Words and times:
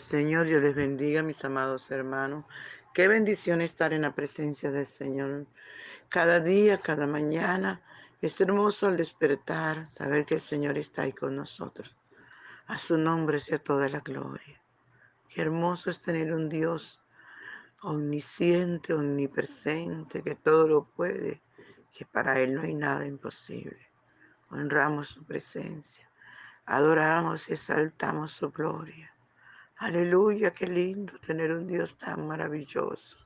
Señor, 0.00 0.46
Dios 0.46 0.62
les 0.62 0.74
bendiga, 0.74 1.22
mis 1.22 1.44
amados 1.44 1.90
hermanos. 1.90 2.44
Qué 2.94 3.08
bendición 3.08 3.60
estar 3.60 3.92
en 3.92 4.02
la 4.02 4.14
presencia 4.14 4.70
del 4.70 4.86
Señor. 4.86 5.46
Cada 6.08 6.40
día, 6.40 6.80
cada 6.80 7.06
mañana, 7.06 7.82
es 8.22 8.40
hermoso 8.40 8.86
al 8.86 8.96
despertar, 8.96 9.86
saber 9.86 10.24
que 10.24 10.36
el 10.36 10.40
Señor 10.40 10.78
está 10.78 11.02
ahí 11.02 11.12
con 11.12 11.36
nosotros. 11.36 11.94
A 12.66 12.78
su 12.78 12.96
nombre 12.96 13.40
sea 13.40 13.58
toda 13.58 13.88
la 13.88 14.00
gloria. 14.00 14.60
Qué 15.28 15.42
hermoso 15.42 15.90
es 15.90 16.00
tener 16.00 16.32
un 16.32 16.48
Dios 16.48 17.02
omnisciente, 17.82 18.94
omnipresente, 18.94 20.22
que 20.22 20.34
todo 20.36 20.66
lo 20.66 20.84
puede, 20.84 21.42
que 21.92 22.06
para 22.06 22.40
Él 22.40 22.54
no 22.54 22.62
hay 22.62 22.74
nada 22.74 23.06
imposible. 23.06 23.90
Honramos 24.50 25.08
su 25.08 25.24
presencia, 25.24 26.08
adoramos 26.64 27.48
y 27.48 27.54
exaltamos 27.54 28.32
su 28.32 28.50
gloria. 28.50 29.13
Aleluya, 29.84 30.50
qué 30.54 30.66
lindo 30.66 31.12
tener 31.18 31.52
un 31.52 31.66
Dios 31.66 31.98
tan 31.98 32.26
maravilloso, 32.26 33.18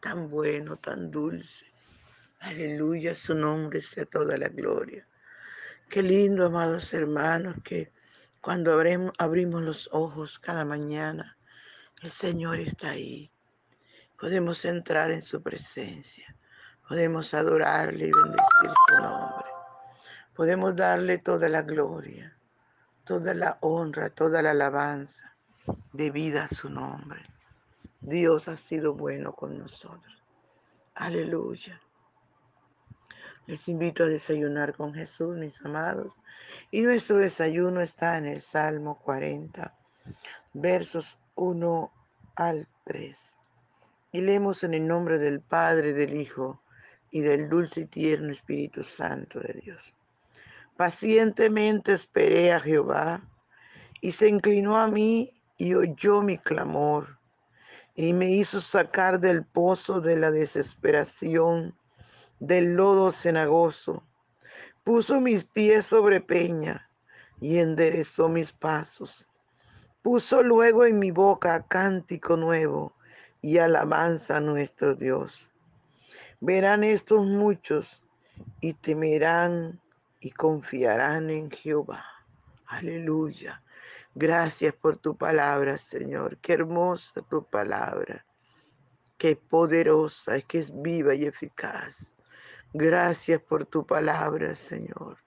tan 0.00 0.28
bueno, 0.28 0.76
tan 0.76 1.12
dulce. 1.12 1.64
Aleluya, 2.40 3.14
su 3.14 3.36
nombre 3.36 3.80
sea 3.80 4.04
toda 4.06 4.36
la 4.36 4.48
gloria. 4.48 5.06
Qué 5.88 6.02
lindo, 6.02 6.44
amados 6.44 6.92
hermanos, 6.92 7.54
que 7.62 7.92
cuando 8.40 8.76
abrimos 9.16 9.62
los 9.62 9.88
ojos 9.92 10.40
cada 10.40 10.64
mañana, 10.64 11.36
el 12.02 12.10
Señor 12.10 12.58
está 12.58 12.90
ahí. 12.90 13.30
Podemos 14.18 14.64
entrar 14.64 15.12
en 15.12 15.22
su 15.22 15.40
presencia. 15.40 16.34
Podemos 16.88 17.32
adorarle 17.32 18.08
y 18.08 18.10
bendecir 18.10 18.70
su 18.88 18.94
nombre. 19.00 19.50
Podemos 20.34 20.74
darle 20.74 21.18
toda 21.18 21.48
la 21.48 21.62
gloria, 21.62 22.36
toda 23.04 23.34
la 23.34 23.58
honra, 23.60 24.10
toda 24.10 24.42
la 24.42 24.50
alabanza 24.50 25.31
de 25.92 26.10
vida 26.10 26.44
a 26.44 26.48
su 26.48 26.68
nombre. 26.68 27.22
Dios 28.00 28.48
ha 28.48 28.56
sido 28.56 28.94
bueno 28.94 29.32
con 29.32 29.58
nosotros. 29.58 30.22
Aleluya. 30.94 31.80
Les 33.46 33.68
invito 33.68 34.04
a 34.04 34.06
desayunar 34.06 34.74
con 34.74 34.94
Jesús, 34.94 35.36
mis 35.36 35.60
amados. 35.64 36.12
Y 36.70 36.82
nuestro 36.82 37.16
desayuno 37.16 37.80
está 37.80 38.18
en 38.18 38.26
el 38.26 38.40
Salmo 38.40 38.98
40, 39.00 39.74
versos 40.52 41.18
1 41.34 41.92
al 42.36 42.68
3. 42.84 43.36
Y 44.12 44.20
leemos 44.20 44.64
en 44.64 44.74
el 44.74 44.86
nombre 44.86 45.18
del 45.18 45.40
Padre, 45.40 45.92
del 45.92 46.14
Hijo 46.14 46.62
y 47.10 47.20
del 47.20 47.48
dulce 47.48 47.82
y 47.82 47.86
tierno 47.86 48.32
Espíritu 48.32 48.84
Santo 48.84 49.40
de 49.40 49.60
Dios. 49.62 49.92
Pacientemente 50.76 51.92
esperé 51.92 52.52
a 52.52 52.60
Jehová 52.60 53.22
y 54.00 54.12
se 54.12 54.28
inclinó 54.28 54.76
a 54.76 54.88
mí 54.88 55.32
y 55.62 55.76
oyó 55.76 56.22
mi 56.22 56.38
clamor 56.38 57.18
y 57.94 58.12
me 58.14 58.28
hizo 58.28 58.60
sacar 58.60 59.20
del 59.20 59.44
pozo 59.44 60.00
de 60.00 60.16
la 60.16 60.32
desesperación, 60.32 61.76
del 62.40 62.74
lodo 62.74 63.12
cenagoso. 63.12 64.02
Puso 64.82 65.20
mis 65.20 65.44
pies 65.44 65.86
sobre 65.86 66.20
peña 66.20 66.90
y 67.40 67.58
enderezó 67.58 68.28
mis 68.28 68.50
pasos. 68.50 69.28
Puso 70.02 70.42
luego 70.42 70.84
en 70.84 70.98
mi 70.98 71.12
boca 71.12 71.64
cántico 71.68 72.36
nuevo 72.36 72.92
y 73.40 73.58
alabanza 73.58 74.38
a 74.38 74.40
nuestro 74.40 74.96
Dios. 74.96 75.48
Verán 76.40 76.82
estos 76.82 77.24
muchos 77.24 78.02
y 78.60 78.74
temerán 78.74 79.80
y 80.18 80.32
confiarán 80.32 81.30
en 81.30 81.52
Jehová. 81.52 82.04
Aleluya. 82.66 83.62
Gracias 84.14 84.74
por 84.74 84.98
tu 84.98 85.16
palabra, 85.16 85.78
Señor. 85.78 86.36
Qué 86.38 86.52
hermosa 86.52 87.22
tu 87.22 87.44
palabra. 87.44 88.26
Qué 89.16 89.36
poderosa, 89.36 90.40
que 90.42 90.58
es 90.58 90.82
viva 90.82 91.14
y 91.14 91.24
eficaz. 91.24 92.14
Gracias 92.74 93.40
por 93.40 93.64
tu 93.64 93.86
palabra, 93.86 94.54
Señor. 94.54 95.18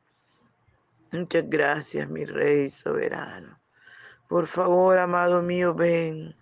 Muchas 1.12 1.50
gracias, 1.50 2.09
mi 2.09 2.25
Rey 2.25 2.69
soberano. 2.69 3.59
Por 4.28 4.47
favor, 4.47 4.97
amado 4.97 5.41
mío, 5.41 5.73
ven. 5.73 6.35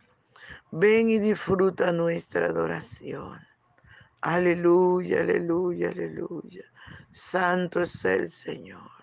Ven 0.71 1.09
y 1.09 1.19
disfruta 1.19 1.91
nuestra 1.91 2.47
adoración. 2.47 3.39
Aleluya, 4.21 5.21
aleluya, 5.21 5.89
aleluya. 5.89 6.63
Santo 7.11 7.81
es 7.81 8.03
el 8.05 8.27
Señor. 8.27 9.02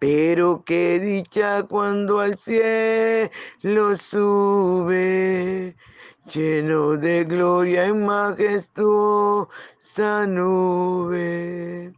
Pero 0.00 0.64
qué 0.66 0.98
dicha 0.98 1.62
cuando 1.62 2.18
al 2.18 2.36
cielo 2.36 3.96
sube, 3.96 5.76
lleno 6.32 6.96
de 6.96 7.24
gloria 7.24 7.86
y 7.86 7.92
majestuosa 7.92 9.46
nube 10.26 11.94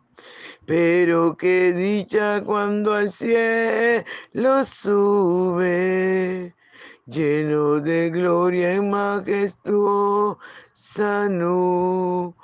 pero 0.67 1.37
qué 1.37 1.73
dicha 1.73 2.43
cuando 2.45 2.95
al 2.95 3.11
cielo 3.11 4.05
sube, 4.65 6.55
lleno 7.07 7.81
de 7.81 8.11
gloria 8.11 8.75
y 8.75 8.81
majestuosa 8.81 10.39
nube. 11.29 12.35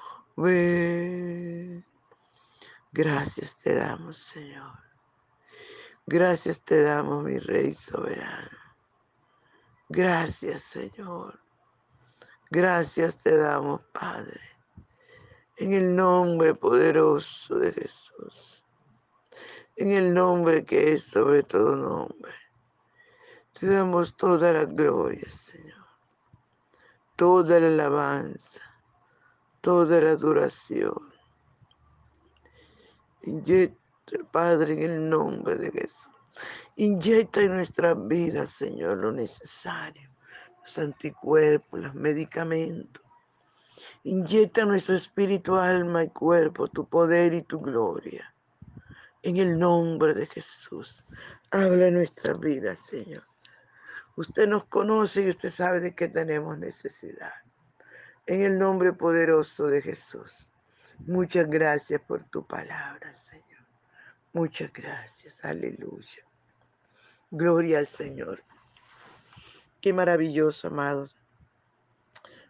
Gracias 2.93 3.57
te 3.57 3.75
damos, 3.77 4.19
Señor. 4.19 4.89
Gracias 6.09 6.61
te 6.63 6.83
damos, 6.83 7.23
mi 7.23 7.39
Rey 7.39 7.75
soberano. 7.75 8.59
Gracias, 9.89 10.63
Señor. 10.63 11.39
Gracias 12.51 13.19
te 13.19 13.37
damos, 13.37 13.81
Padre 13.93 14.59
en 15.59 15.73
el 15.73 15.97
nombre 15.97 16.55
poderoso 16.55 17.57
de 17.57 17.73
Jesús, 17.73 18.65
en 19.77 19.91
el 19.91 20.15
nombre 20.15 20.65
que 20.65 20.93
es 20.93 21.05
sobre 21.05 21.43
todo 21.43 21.77
nombre. 21.77 22.33
Te 23.59 23.67
damos 23.67 24.17
toda 24.17 24.53
la 24.53 24.65
gloria, 24.67 25.29
Señor, 25.33 25.85
toda 27.17 27.59
la 27.59 27.67
alabanza, 27.67 28.61
toda 29.61 30.01
la 30.01 30.11
adoración. 30.11 31.13
Padre, 34.31 34.73
en 34.73 34.91
el 34.91 35.09
nombre 35.09 35.57
de 35.57 35.71
Jesús. 35.71 36.09
Inyecta 36.77 37.41
en 37.41 37.57
nuestras 37.57 37.97
vidas, 38.07 38.51
Señor, 38.51 38.99
lo 38.99 39.13
necesario, 39.13 40.09
los 40.63 40.79
anticuerpos, 40.79 41.81
los 41.81 41.95
medicamentos 41.95 43.03
Inyecta 44.05 44.65
nuestro 44.65 44.95
espíritu, 44.95 45.57
alma 45.57 46.05
y 46.05 46.09
cuerpo 46.09 46.69
tu 46.69 46.89
poder 46.89 47.35
y 47.35 47.43
tu 47.43 47.61
gloria. 47.61 48.33
En 49.23 49.37
el 49.37 49.59
nombre 49.59 50.15
de 50.15 50.27
Jesús, 50.27 51.05
habla 51.51 51.89
en 51.89 51.95
nuestra 51.95 52.33
vida, 52.35 52.75
Señor. 52.75 53.25
Usted 54.17 54.49
nos 54.49 54.65
conoce 54.65 55.23
y 55.23 55.31
usted 55.31 55.51
sabe 55.51 55.81
de 55.81 55.95
qué 55.95 56.09
tenemos 56.09 56.59
necesidad. 56.59 57.33
En 58.27 58.43
el 58.43 58.59
nombre 58.59 58.93
poderoso 58.93 59.67
de 59.67 59.83
Jesús. 59.83 60.49
Muchas 61.01 61.49
gracias 61.49 62.01
por 62.01 62.23
tu 62.25 62.47
palabra, 62.47 63.13
Señor. 63.13 63.68
Muchas 64.33 64.73
gracias. 64.73 65.45
Aleluya. 65.45 66.25
Gloria 67.31 67.79
al 67.79 67.87
Señor. 67.87 68.43
Qué 69.81 69.93
maravilloso, 69.93 70.69
amados 70.69 71.17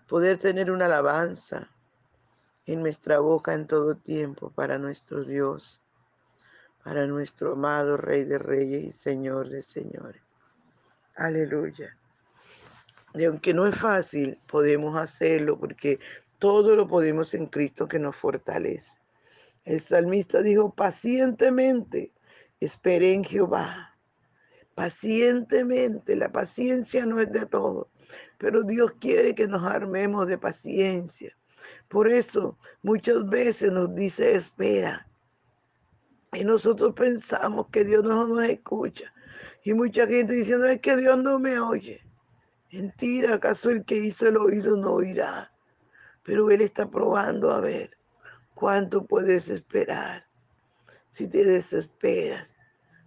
poder 0.08 0.38
tener 0.38 0.70
una 0.70 0.86
alabanza 0.86 1.68
en 2.64 2.80
nuestra 2.80 3.20
boca 3.20 3.52
en 3.52 3.66
todo 3.66 3.94
tiempo 3.94 4.50
para 4.50 4.78
nuestro 4.78 5.22
Dios, 5.22 5.80
para 6.82 7.06
nuestro 7.06 7.52
amado 7.52 7.98
Rey 7.98 8.24
de 8.24 8.38
Reyes 8.38 8.84
y 8.84 8.90
Señor 8.90 9.50
de 9.50 9.62
Señores. 9.62 10.22
Aleluya. 11.14 11.96
Y 13.14 13.24
aunque 13.24 13.52
no 13.52 13.66
es 13.66 13.76
fácil, 13.76 14.40
podemos 14.46 14.96
hacerlo 14.96 15.58
porque 15.58 16.00
todo 16.38 16.74
lo 16.74 16.88
podemos 16.88 17.34
en 17.34 17.46
Cristo 17.46 17.86
que 17.86 17.98
nos 17.98 18.16
fortalece. 18.16 18.98
El 19.68 19.82
salmista 19.82 20.40
dijo, 20.40 20.74
pacientemente 20.74 22.14
esperé 22.58 23.12
en 23.12 23.22
Jehová. 23.22 23.98
Pacientemente, 24.74 26.16
la 26.16 26.32
paciencia 26.32 27.04
no 27.04 27.20
es 27.20 27.30
de 27.30 27.44
todo, 27.44 27.90
pero 28.38 28.62
Dios 28.62 28.92
quiere 28.98 29.34
que 29.34 29.46
nos 29.46 29.62
armemos 29.64 30.26
de 30.26 30.38
paciencia. 30.38 31.36
Por 31.88 32.10
eso 32.10 32.56
muchas 32.82 33.28
veces 33.28 33.70
nos 33.70 33.94
dice 33.94 34.34
espera. 34.34 35.06
Y 36.32 36.44
nosotros 36.44 36.94
pensamos 36.94 37.66
que 37.70 37.84
Dios 37.84 38.02
no 38.02 38.26
nos 38.26 38.44
escucha. 38.44 39.12
Y 39.64 39.74
mucha 39.74 40.06
gente 40.06 40.32
diciendo 40.32 40.64
es 40.64 40.80
que 40.80 40.96
Dios 40.96 41.18
no 41.18 41.38
me 41.38 41.60
oye. 41.60 42.00
Mentira, 42.72 43.34
¿acaso 43.34 43.68
el 43.68 43.84
que 43.84 43.96
hizo 43.96 44.28
el 44.28 44.38
oído 44.38 44.78
no 44.78 44.92
oirá? 44.92 45.52
Pero 46.22 46.50
Él 46.50 46.62
está 46.62 46.88
probando 46.88 47.52
a 47.52 47.60
ver 47.60 47.97
cuánto 48.58 49.06
puedes 49.06 49.48
esperar. 49.50 50.26
Si 51.10 51.28
te 51.28 51.44
desesperas, 51.44 52.58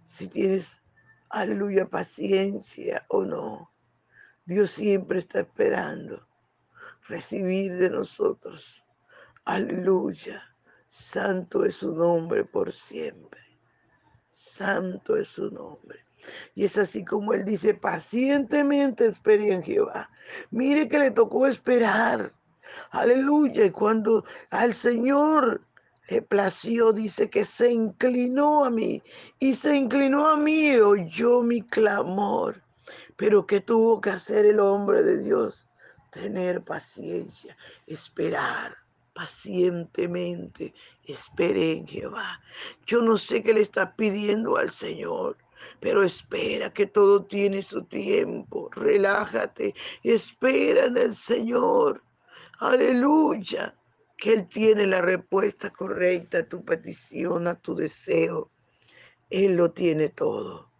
si 0.06 0.26
tienes, 0.26 0.80
aleluya, 1.28 1.84
paciencia 1.84 3.04
o 3.10 3.22
no. 3.22 3.70
Dios 4.46 4.70
siempre 4.70 5.18
está 5.18 5.40
esperando 5.40 6.26
recibir 7.06 7.76
de 7.76 7.90
nosotros. 7.90 8.82
Aleluya. 9.44 10.42
Santo 10.88 11.66
es 11.66 11.76
su 11.76 11.94
nombre 11.94 12.46
por 12.46 12.72
siempre. 12.72 13.42
Santo 14.30 15.18
es 15.18 15.28
su 15.28 15.50
nombre. 15.50 15.98
Y 16.54 16.64
es 16.64 16.78
así 16.78 17.04
como 17.04 17.34
él 17.34 17.44
dice, 17.44 17.74
pacientemente 17.74 19.04
espere 19.04 19.52
en 19.52 19.62
Jehová. 19.62 20.08
Mire 20.50 20.88
que 20.88 20.98
le 20.98 21.10
tocó 21.10 21.46
esperar. 21.46 22.32
Aleluya. 22.90 23.66
Y 23.66 23.70
cuando 23.70 24.24
al 24.50 24.74
Señor 24.74 25.62
le 26.08 26.22
plació, 26.22 26.92
dice 26.92 27.30
que 27.30 27.44
se 27.44 27.72
inclinó 27.72 28.64
a 28.64 28.70
mí. 28.70 29.02
Y 29.38 29.54
se 29.54 29.76
inclinó 29.76 30.26
a 30.26 30.36
mí 30.36 30.76
oyó 30.76 31.42
mi 31.42 31.62
clamor. 31.62 32.62
Pero 33.16 33.46
¿qué 33.46 33.60
tuvo 33.60 34.00
que 34.00 34.10
hacer 34.10 34.46
el 34.46 34.60
hombre 34.60 35.02
de 35.02 35.22
Dios? 35.22 35.68
Tener 36.10 36.62
paciencia, 36.62 37.56
esperar 37.86 38.76
pacientemente. 39.14 40.74
Espere 41.04 41.72
en 41.72 41.86
Jehová. 41.86 42.40
Yo 42.86 43.02
no 43.02 43.16
sé 43.16 43.42
qué 43.42 43.54
le 43.54 43.60
está 43.60 43.94
pidiendo 43.94 44.56
al 44.56 44.70
Señor. 44.70 45.36
Pero 45.80 46.02
espera 46.02 46.72
que 46.72 46.86
todo 46.86 47.24
tiene 47.24 47.62
su 47.62 47.84
tiempo. 47.84 48.68
Relájate. 48.72 49.74
Espera 50.02 50.86
en 50.86 50.96
el 50.96 51.14
Señor. 51.14 52.02
Aleluya. 52.62 53.74
Que 54.16 54.34
Él 54.34 54.48
tiene 54.48 54.86
la 54.86 55.00
respuesta 55.00 55.70
correcta 55.70 56.38
a 56.38 56.48
tu 56.48 56.64
petición, 56.64 57.48
a 57.48 57.56
tu 57.56 57.74
deseo. 57.74 58.52
Él 59.30 59.56
lo 59.56 59.72
tiene 59.72 60.10
todo. 60.10 60.70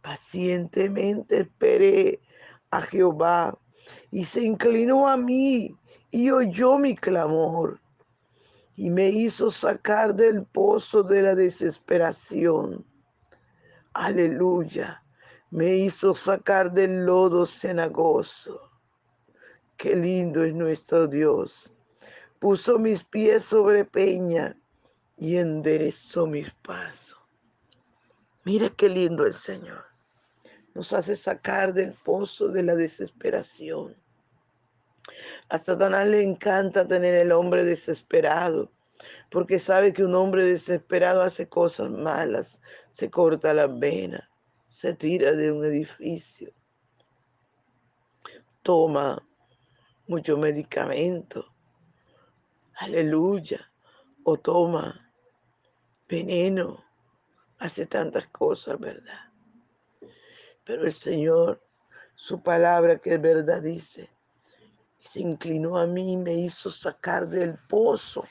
Pacientemente 0.00 1.40
esperé 1.40 2.22
a 2.70 2.80
Jehová 2.80 3.58
y 4.10 4.24
se 4.24 4.40
inclinó 4.40 5.06
a 5.06 5.18
mí 5.18 5.76
y 6.10 6.30
oyó 6.30 6.78
mi 6.78 6.96
clamor 6.96 7.78
y 8.74 8.88
me 8.88 9.10
hizo 9.10 9.50
sacar 9.50 10.14
del 10.14 10.46
pozo 10.46 11.02
de 11.02 11.20
la 11.20 11.34
desesperación. 11.34 12.86
Aleluya, 13.92 15.04
me 15.50 15.76
hizo 15.76 16.14
sacar 16.14 16.72
del 16.72 17.04
lodo 17.04 17.44
cenagoso. 17.44 18.67
Qué 19.78 19.96
lindo 19.96 20.44
es 20.44 20.52
nuestro 20.52 21.06
Dios. 21.06 21.72
Puso 22.38 22.78
mis 22.78 23.02
pies 23.02 23.46
sobre 23.46 23.86
peña 23.86 24.54
y 25.16 25.38
enderezó 25.38 26.26
mis 26.26 26.52
pasos. 26.62 27.18
Mira 28.44 28.68
qué 28.68 28.90
lindo 28.90 29.24
el 29.24 29.32
Señor 29.32 29.88
nos 30.78 30.92
hace 30.92 31.16
sacar 31.16 31.74
del 31.74 31.92
pozo 31.92 32.50
de 32.50 32.62
la 32.62 32.76
desesperación. 32.76 33.96
A 35.48 35.58
Satanás 35.58 36.06
le 36.06 36.22
encanta 36.22 36.86
tener 36.86 37.16
el 37.16 37.32
hombre 37.32 37.64
desesperado, 37.64 38.70
porque 39.28 39.58
sabe 39.58 39.92
que 39.92 40.04
un 40.04 40.14
hombre 40.14 40.44
desesperado 40.44 41.22
hace 41.22 41.48
cosas 41.48 41.90
malas, 41.90 42.62
se 42.90 43.10
corta 43.10 43.52
las 43.54 43.76
venas, 43.76 44.22
se 44.68 44.94
tira 44.94 45.32
de 45.32 45.50
un 45.50 45.64
edificio, 45.64 46.52
toma 48.62 49.27
mucho 50.08 50.36
medicamento. 50.36 51.54
Aleluya. 52.74 53.60
O 54.24 54.36
toma 54.38 55.12
veneno. 56.08 56.84
Hace 57.58 57.86
tantas 57.86 58.26
cosas, 58.28 58.78
¿verdad? 58.78 59.32
Pero 60.64 60.84
el 60.84 60.92
Señor, 60.92 61.62
su 62.14 62.42
palabra 62.42 62.98
que 62.98 63.14
es 63.14 63.20
verdad 63.20 63.62
dice, 63.62 64.10
se 64.98 65.20
inclinó 65.20 65.78
a 65.78 65.86
mí 65.86 66.12
y 66.12 66.16
me 66.16 66.34
hizo 66.34 66.70
sacar 66.70 67.28
del 67.28 67.58
pozo 67.68 68.24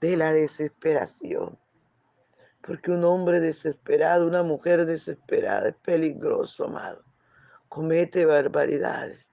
de 0.00 0.16
la 0.16 0.32
desesperación. 0.32 1.58
Porque 2.60 2.90
un 2.90 3.04
hombre 3.04 3.40
desesperado, 3.40 4.26
una 4.26 4.42
mujer 4.42 4.84
desesperada 4.84 5.70
es 5.70 5.76
peligroso, 5.76 6.64
amado. 6.64 7.02
Comete 7.68 8.24
barbaridades. 8.24 9.27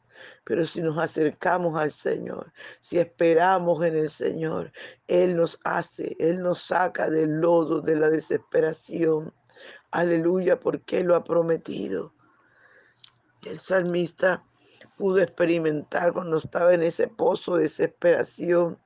Pero 0.46 0.66
si 0.66 0.82
nos 0.82 0.98
acercamos 0.98 1.78
al 1.78 1.92
Señor, 1.92 2.54
si 2.80 3.00
esperamos 3.00 3.84
en 3.84 3.96
el 3.96 4.10
Señor, 4.10 4.72
Él 5.08 5.36
nos 5.36 5.60
hace, 5.64 6.16
Él 6.20 6.42
nos 6.42 6.62
saca 6.62 7.10
del 7.10 7.42
lodo 7.42 7.82
de 7.82 7.96
la 7.96 8.10
desesperación. 8.10 9.34
Aleluya, 9.92 10.60
porque 10.60 11.00
Él 11.00 11.08
lo 11.08 11.16
ha 11.16 11.24
prometido. 11.24 12.14
El 13.44 13.58
salmista 13.58 14.44
pudo 14.98 15.20
experimentar 15.20 16.14
cuando 16.14 16.38
estaba 16.38 16.74
en 16.74 16.84
ese 16.84 17.08
pozo 17.08 17.56
de 17.56 17.64
desesperación, 17.64 18.80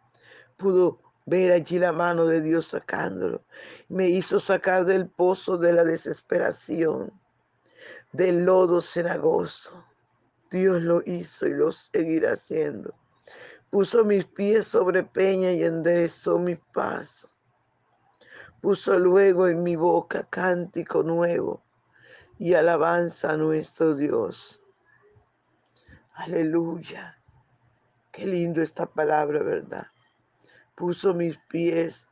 pudo 0.58 1.00
ver 1.25 1.51
allí 1.51 1.78
la 1.78 1.92
mano 1.92 2.25
de 2.25 2.42
Dios 2.42 2.68
sacándolo. 2.68 3.44
Me 3.89 4.08
hizo 4.08 4.39
sacar 4.39 4.86
del 4.86 5.10
pozo 5.10 5.58
de 5.58 5.74
la 5.74 5.84
desesperación, 5.84 7.12
del 8.12 8.46
lodo 8.46 8.82
cenagoso. 8.82 9.88
Dios 10.51 10.82
lo 10.82 11.01
hizo 11.06 11.48
y 11.48 11.53
lo 11.53 11.72
seguirá 11.72 12.34
haciendo. 12.34 12.94
Puso 13.70 14.03
mis 14.03 14.25
pies 14.25 14.68
sobre 14.68 15.03
peña 15.03 15.51
y 15.51 15.63
enderezó 15.63 16.39
mis 16.39 16.60
pasos. 16.74 17.29
Puso 18.62 18.98
luego 18.98 19.48
en 19.48 19.63
mi 19.63 19.75
boca 19.75 20.27
cántico 20.29 21.03
nuevo 21.03 21.63
y 22.39 22.56
alabanza 22.56 23.32
a 23.32 23.38
nuestro 23.38 23.96
Dios. 23.96 24.60
Aleluya. 26.13 27.18
Qué 28.12 28.25
lindo 28.25 28.62
esta 28.62 28.86
palabra, 28.86 29.41
¿verdad? 29.44 29.88
Puso 30.75 31.13
mis 31.13 31.38
pies, 31.48 32.10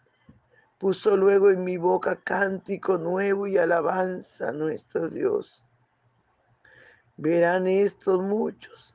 puso 0.78 1.18
luego 1.18 1.50
en 1.50 1.64
mi 1.64 1.78
boca 1.78 2.16
cántico 2.16 2.98
nuevo 2.98 3.48
y 3.48 3.58
alabanza 3.58 4.50
a 4.50 4.52
nuestro 4.54 5.10
Dios. 5.10 5.67
Verán 7.18 7.66
estos 7.66 8.22
muchos 8.22 8.94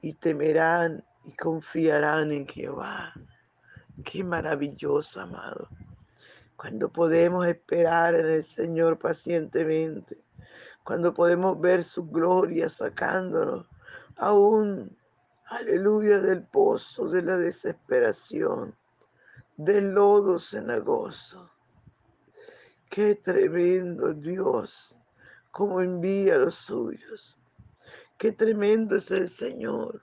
y 0.00 0.12
temerán 0.14 1.04
y 1.24 1.32
confiarán 1.32 2.30
en 2.30 2.46
Jehová. 2.46 3.12
Qué 4.04 4.22
maravilloso, 4.22 5.20
amado. 5.20 5.68
Cuando 6.56 6.88
podemos 6.88 7.46
esperar 7.48 8.14
en 8.14 8.26
el 8.26 8.44
Señor 8.44 8.98
pacientemente, 8.98 10.22
cuando 10.84 11.12
podemos 11.12 11.60
ver 11.60 11.82
su 11.82 12.08
gloria 12.08 12.68
sacándonos 12.68 13.66
aún, 14.16 14.96
aleluya, 15.46 16.20
del 16.20 16.44
pozo 16.44 17.08
de 17.08 17.22
la 17.22 17.36
desesperación, 17.36 18.76
del 19.56 19.92
lodo 19.92 20.38
cenagoso. 20.38 21.50
Qué 22.88 23.16
tremendo 23.16 24.14
Dios, 24.14 24.96
cómo 25.50 25.80
envía 25.80 26.36
a 26.36 26.38
los 26.38 26.54
suyos. 26.54 27.39
Qué 28.20 28.32
tremendo 28.32 28.96
es 28.96 29.10
el 29.12 29.30
Señor, 29.30 30.02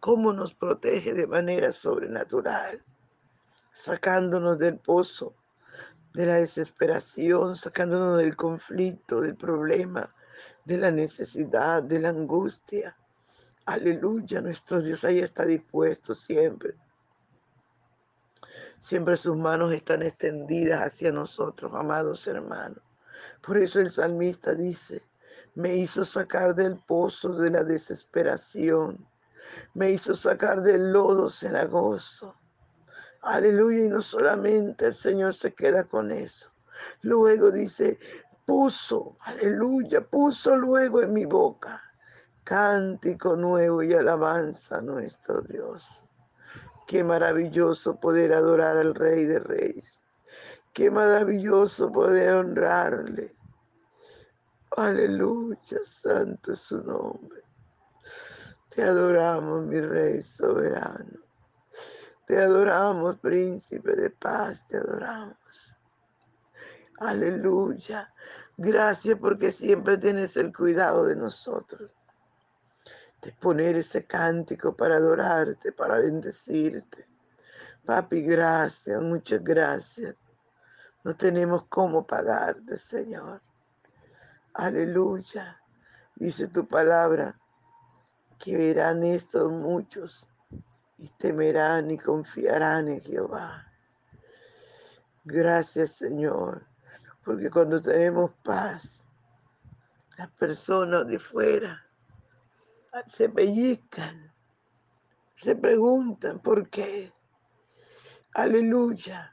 cómo 0.00 0.32
nos 0.32 0.54
protege 0.54 1.12
de 1.12 1.26
manera 1.26 1.74
sobrenatural, 1.74 2.82
sacándonos 3.74 4.58
del 4.58 4.78
pozo 4.78 5.34
de 6.14 6.24
la 6.24 6.36
desesperación, 6.36 7.56
sacándonos 7.56 8.16
del 8.16 8.34
conflicto, 8.34 9.20
del 9.20 9.36
problema, 9.36 10.10
de 10.64 10.78
la 10.78 10.90
necesidad, 10.90 11.82
de 11.82 12.00
la 12.00 12.08
angustia. 12.08 12.96
Aleluya, 13.66 14.40
nuestro 14.40 14.80
Dios 14.80 15.04
ahí 15.04 15.18
está 15.18 15.44
dispuesto 15.44 16.14
siempre. 16.14 16.76
Siempre 18.78 19.18
sus 19.18 19.36
manos 19.36 19.70
están 19.74 20.02
extendidas 20.02 20.80
hacia 20.80 21.12
nosotros, 21.12 21.74
amados 21.74 22.26
hermanos. 22.26 22.82
Por 23.42 23.58
eso 23.58 23.80
el 23.80 23.90
salmista 23.90 24.54
dice, 24.54 25.02
me 25.60 25.76
hizo 25.76 26.04
sacar 26.04 26.54
del 26.54 26.78
pozo 26.86 27.28
de 27.34 27.50
la 27.50 27.62
desesperación, 27.62 29.06
me 29.74 29.90
hizo 29.90 30.14
sacar 30.14 30.62
del 30.62 30.92
lodo 30.92 31.28
cenagoso. 31.28 32.34
Aleluya, 33.22 33.84
y 33.84 33.88
no 33.88 34.00
solamente 34.00 34.86
el 34.86 34.94
Señor 34.94 35.34
se 35.34 35.52
queda 35.52 35.84
con 35.84 36.10
eso. 36.10 36.50
Luego 37.02 37.50
dice, 37.50 37.98
puso, 38.46 39.16
aleluya, 39.20 40.00
puso 40.00 40.56
luego 40.56 41.02
en 41.02 41.12
mi 41.12 41.26
boca 41.26 41.82
cántico 42.44 43.36
nuevo 43.36 43.82
y 43.82 43.92
alabanza 43.92 44.78
a 44.78 44.80
nuestro 44.80 45.42
Dios. 45.42 45.86
Qué 46.88 47.04
maravilloso 47.04 48.00
poder 48.00 48.32
adorar 48.32 48.76
al 48.76 48.94
Rey 48.94 49.24
de 49.24 49.38
Reyes. 49.38 50.00
Qué 50.72 50.90
maravilloso 50.90 51.92
poder 51.92 52.34
honrarle. 52.34 53.36
Aleluya, 54.76 55.78
santo 55.84 56.52
es 56.52 56.60
su 56.60 56.82
nombre. 56.82 57.42
Te 58.68 58.84
adoramos, 58.84 59.66
mi 59.66 59.80
Rey 59.80 60.22
soberano. 60.22 61.18
Te 62.26 62.38
adoramos, 62.38 63.18
príncipe 63.18 63.96
de 63.96 64.10
paz, 64.10 64.66
te 64.68 64.76
adoramos. 64.76 65.36
Aleluya. 66.98 68.14
Gracias 68.56 69.18
porque 69.18 69.50
siempre 69.50 69.98
tienes 69.98 70.36
el 70.36 70.54
cuidado 70.54 71.04
de 71.04 71.16
nosotros 71.16 71.90
de 73.22 73.32
poner 73.32 73.76
ese 73.76 74.06
cántico 74.06 74.76
para 74.76 74.96
adorarte, 74.96 75.72
para 75.72 75.98
bendecirte. 75.98 77.08
Papi, 77.84 78.22
gracias, 78.22 79.02
muchas 79.02 79.42
gracias. 79.42 80.16
No 81.04 81.16
tenemos 81.16 81.64
cómo 81.68 82.06
pagarte, 82.06 82.78
Señor. 82.78 83.42
Aleluya. 84.54 85.60
Dice 86.16 86.48
tu 86.48 86.66
palabra 86.66 87.38
que 88.38 88.56
verán 88.56 89.02
estos 89.04 89.50
muchos 89.50 90.28
y 90.98 91.08
temerán 91.18 91.90
y 91.90 91.98
confiarán 91.98 92.88
en 92.88 93.00
Jehová. 93.00 93.66
Gracias, 95.24 95.92
Señor, 95.92 96.66
porque 97.24 97.50
cuando 97.50 97.80
tenemos 97.80 98.32
paz, 98.42 99.06
las 100.18 100.30
personas 100.32 101.06
de 101.06 101.18
fuera 101.18 101.86
se 103.06 103.28
pellizcan, 103.28 104.32
se 105.34 105.54
preguntan 105.56 106.40
por 106.40 106.68
qué. 106.68 107.12
Aleluya. 108.34 109.32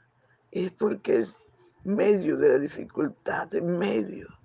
Es 0.50 0.72
porque 0.72 1.18
es 1.18 1.36
medio 1.84 2.36
de 2.36 2.48
la 2.48 2.58
dificultad, 2.58 3.54
en 3.54 3.78
medio. 3.78 4.37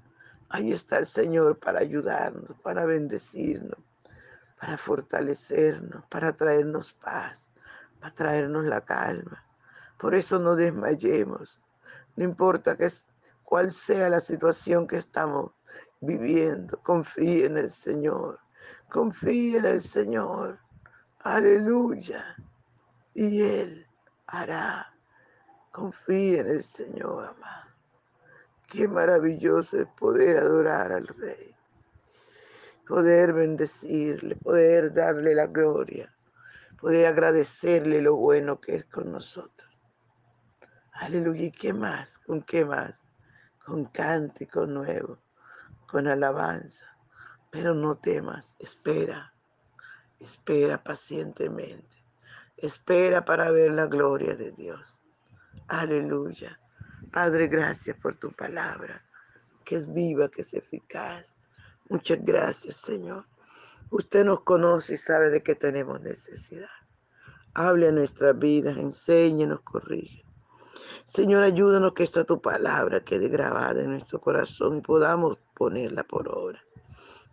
Ahí 0.54 0.72
está 0.72 1.00
el 1.00 1.08
Señor 1.08 1.58
para 1.58 1.80
ayudarnos, 1.80 2.56
para 2.62 2.86
bendecirnos, 2.86 3.80
para 4.60 4.78
fortalecernos, 4.78 6.06
para 6.06 6.32
traernos 6.32 6.94
paz, 6.94 7.50
para 8.00 8.14
traernos 8.14 8.64
la 8.66 8.82
calma. 8.82 9.44
Por 9.98 10.14
eso 10.14 10.38
no 10.38 10.56
desmayemos. 10.56 11.60
No 12.16 12.24
importa 12.24 12.78
cuál 13.44 13.72
sea 13.72 14.12
la 14.12 14.20
situación 14.20 14.86
que 14.86 14.98
estamos 14.98 15.54
viviendo, 16.02 16.80
confíe 16.84 17.48
en 17.48 17.58
el 17.58 17.72
Señor. 17.72 18.40
Confía 18.90 19.58
en 19.58 19.66
el 19.66 19.82
Señor. 19.82 20.60
Aleluya. 21.22 22.36
Y 23.16 23.42
Él 23.42 23.88
hará. 24.28 24.94
Confía 25.72 26.42
en 26.42 26.48
el 26.48 26.64
Señor, 26.64 27.26
amado. 27.26 27.73
Qué 28.74 28.88
maravilloso 28.88 29.80
es 29.80 29.88
poder 30.00 30.38
adorar 30.38 30.92
al 30.92 31.08
Rey. 31.08 31.56
Poder 32.88 33.32
bendecirle, 33.32 34.36
poder 34.36 34.94
darle 34.94 35.36
la 35.36 35.48
gloria, 35.48 36.14
poder 36.82 37.06
agradecerle 37.06 38.02
lo 38.02 38.16
bueno 38.16 38.60
que 38.60 38.76
es 38.76 38.86
con 38.86 39.12
nosotros. 39.12 39.70
Aleluya. 40.92 41.44
¿Y 41.44 41.52
qué 41.52 41.72
más? 41.72 42.18
¿Con 42.18 42.42
qué 42.42 42.66
más? 42.66 43.06
Con 43.64 43.86
cántico 43.86 44.66
nuevo, 44.66 45.20
con 45.88 46.08
alabanza 46.08 46.94
pero 47.54 47.76
no 47.76 47.96
temas, 47.96 48.56
espera, 48.58 49.32
espera 50.20 50.84
pacientemente, 50.84 52.04
espera 52.58 53.24
para 53.24 53.52
ver 53.52 53.74
la 53.74 53.86
gloria 53.86 54.36
de 54.36 54.52
Dios. 54.54 55.00
Aleluya. 55.68 56.60
Padre, 57.14 57.46
gracias 57.46 57.96
por 57.98 58.16
tu 58.16 58.32
palabra, 58.32 59.06
que 59.64 59.76
es 59.76 59.94
viva, 59.94 60.30
que 60.30 60.42
es 60.42 60.52
eficaz. 60.56 61.36
Muchas 61.88 62.18
gracias, 62.24 62.78
Señor. 62.78 63.28
Usted 63.92 64.26
nos 64.26 64.42
conoce 64.42 64.96
y 64.96 64.98
sabe 64.98 65.30
de 65.30 65.44
qué 65.44 65.54
tenemos 65.54 66.02
necesidad. 66.02 66.72
Hable 67.54 67.90
a 67.90 67.92
nuestras 67.92 68.40
vidas, 68.40 68.78
enséñenos, 68.78 69.62
corrige. 69.62 70.26
Señor, 71.06 71.44
ayúdanos 71.44 71.94
que 71.94 72.02
esta 72.02 72.24
tu 72.24 72.42
palabra 72.42 73.04
quede 73.04 73.28
grabada 73.28 73.84
en 73.84 73.92
nuestro 73.92 74.20
corazón 74.20 74.78
y 74.78 74.82
podamos 74.82 75.38
ponerla 75.54 76.04
por 76.04 76.28
obra. 76.28 76.64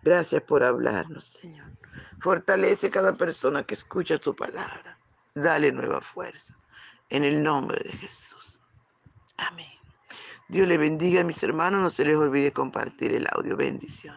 Gracias 0.03 0.43
por 0.43 0.63
hablarnos, 0.63 1.25
Señor. 1.25 1.71
Fortalece 2.21 2.91
cada 2.91 3.17
persona 3.17 3.65
que 3.65 3.73
escucha 3.73 4.19
tu 4.19 4.37
palabra. 4.37 4.99
Dale 5.35 5.73
nueva 5.73 6.03
fuerza. 6.03 6.55
En 7.09 7.25
el 7.25 7.43
nombre 7.43 7.83
de 7.83 7.93
Jesús. 7.93 8.60
Amén. 9.49 9.67
Dios 10.49 10.67
le 10.67 10.79
bendiga 10.79 11.21
a 11.21 11.25
mis 11.25 11.43
hermanos. 11.43 11.81
No 11.81 11.91
se 11.91 12.05
les 12.05 12.17
olvide 12.17 12.53
compartir 12.53 13.13
el 13.15 13.27
audio. 13.33 13.57
Bendición. 13.57 14.17